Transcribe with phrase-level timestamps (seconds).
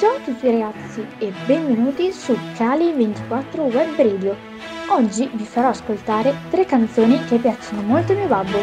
[0.00, 4.34] Ciao a tutti ragazzi e benvenuti su Cali 24 Web Radio.
[4.88, 8.58] Oggi vi farò ascoltare tre canzoni che piacciono molto a mio babbo.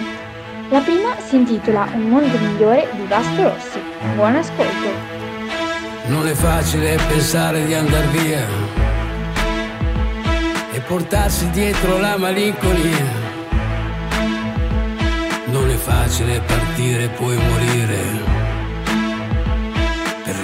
[0.69, 3.79] La prima si intitola Un mondo migliore di Vasco Rossi.
[4.15, 4.89] Buon ascolto!
[6.07, 8.43] Non è facile pensare di andar via
[10.71, 13.05] e portarsi dietro la malinconia.
[15.45, 18.36] Non è facile partire e poi morire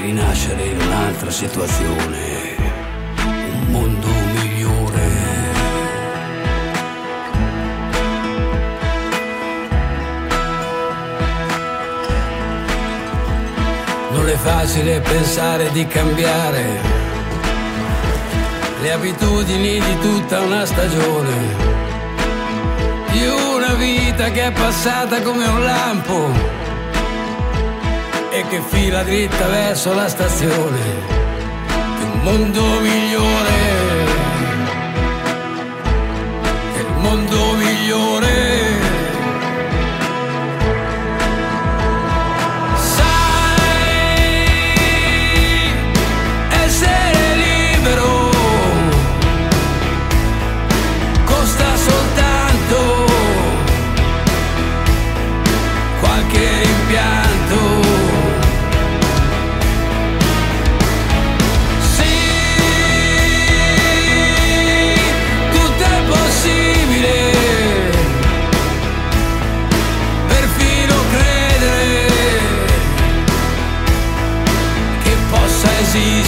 [0.03, 2.55] rinascere in un'altra situazione,
[3.23, 5.07] un mondo migliore.
[14.11, 16.81] Non è facile pensare di cambiare
[18.81, 21.55] le abitudini di tutta una stagione,
[23.09, 26.63] di una vita che è passata come un lampo
[28.35, 30.79] e che fila dritta verso la stazione
[31.97, 33.51] di un mondo migliore.
[36.79, 38.32] Il mondo migliore.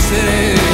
[0.05, 0.64] Say.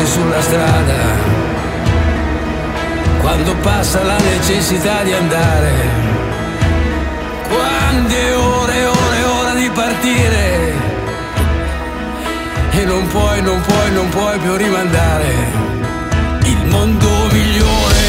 [0.00, 0.98] Trovarsi sulla strada
[3.20, 5.72] quando passa la necessità di andare.
[7.48, 10.72] Quante ore e ore e ore di partire
[12.70, 15.34] e non puoi, non puoi, non puoi più rimandare
[16.44, 18.08] il mondo migliore.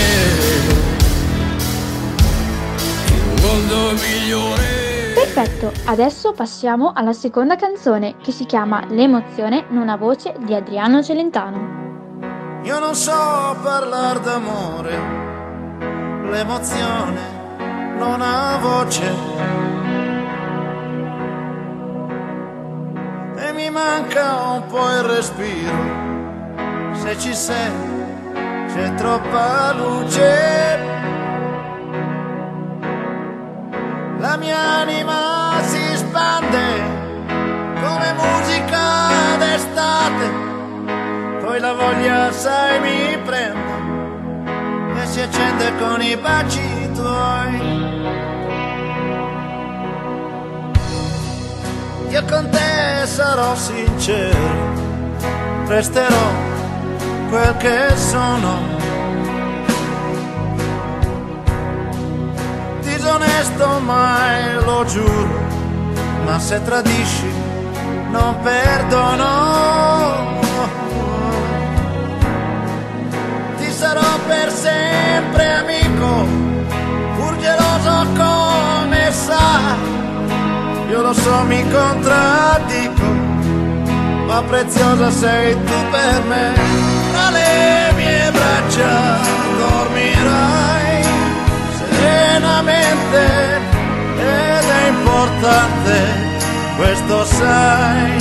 [3.07, 4.80] Il mondo migliore.
[5.21, 11.03] Perfetto, adesso passiamo alla seconda canzone che si chiama L'emozione in una voce di Adriano
[11.03, 12.59] Celentano.
[12.63, 14.97] Io non so parlare d'amore,
[16.27, 17.21] l'emozione
[17.99, 19.13] non ha voce.
[23.35, 27.71] E mi manca un po' il respiro, se ci sei
[28.73, 30.89] c'è troppa luce.
[34.21, 35.00] La mia anima
[39.51, 40.49] d'estate
[41.41, 43.59] poi la voglia sai mi prende
[45.01, 47.55] e si accende con i baci tuoi.
[52.09, 54.37] Io con te sarò sincero,
[55.67, 56.27] resterò
[57.29, 58.79] quel che sono.
[62.81, 65.39] Disonesto mai lo giuro,
[66.25, 67.31] ma se tradisci
[68.11, 69.20] non perdono.
[81.11, 83.03] Lo so, mi contraddico,
[84.27, 86.53] ma preziosa sei tu per me.
[87.11, 89.19] Tra le mie braccia
[89.57, 91.03] dormirai
[91.77, 93.21] serenamente
[94.15, 95.93] ed è importante
[96.77, 98.15] questo sai,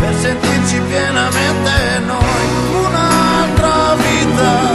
[0.00, 1.72] per sentirci pienamente
[2.06, 2.46] noi,
[2.84, 4.73] un'altra vita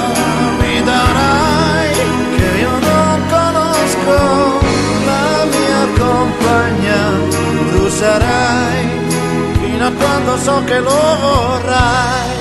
[10.30, 12.38] quando so che lo vorrai.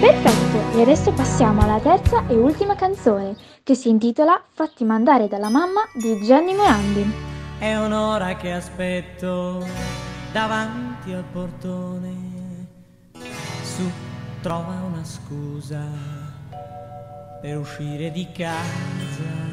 [0.00, 5.48] Perfetto, e adesso passiamo alla terza e ultima canzone che si intitola Fatti mandare dalla
[5.48, 7.12] mamma di Gianni Morandi.
[7.58, 9.64] È un'ora che aspetto
[10.32, 12.36] davanti al portone.
[13.62, 13.88] Su,
[14.40, 15.84] trova una scusa
[17.40, 19.46] per uscire di casa.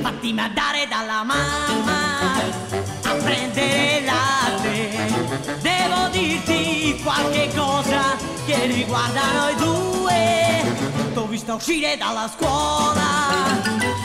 [0.00, 5.58] Fatti mandare dalla mamma a prendere latte.
[5.60, 8.16] Devo dirti qualche cosa
[8.46, 11.12] che riguarda noi due.
[11.14, 13.58] T'ho visto uscire dalla scuola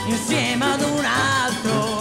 [0.06, 1.98] insieme ad un altro.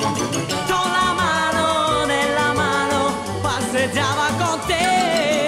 [0.66, 5.45] Con la mano nella mano passeggiava con te.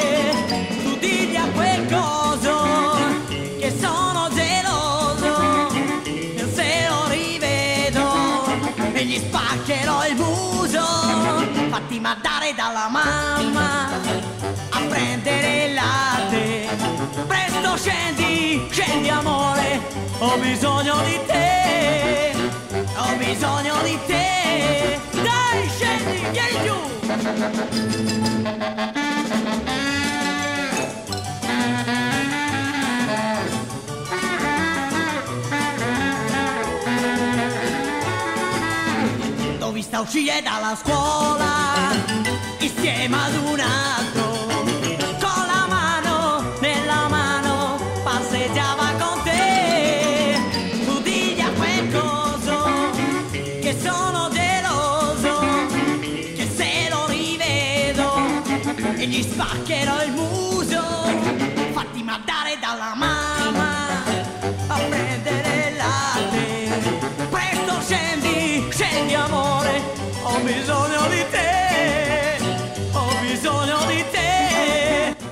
[12.89, 13.89] Mamma
[14.69, 16.67] a prendere il latte.
[17.27, 19.81] Presto scendi, scendi amore,
[20.19, 22.33] ho bisogno di te.
[22.95, 24.99] Ho bisogno di te.
[25.11, 26.75] Dai, scendi, vieni giù.
[39.77, 41.93] Vista uscire dalla scuola
[42.57, 44.25] insieme ad un altro.
[45.19, 50.35] Con la mano nella mano passeggiava con te.
[50.83, 52.89] Tu digli a quel coso
[53.61, 55.45] che sono geloso,
[55.99, 58.15] che se lo rivedo
[58.95, 60.81] e gli spaccherò il muso.
[61.73, 63.16] Fatti mandare dalla mamma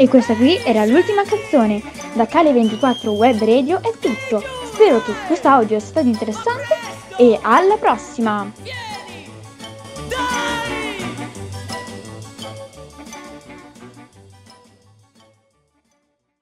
[0.05, 1.81] E questa qui era l'ultima canzone.
[2.13, 4.39] Da Cale24 Web Radio è tutto.
[4.71, 6.75] Spero che questo audio sia stato interessante
[7.17, 8.94] e alla prossima!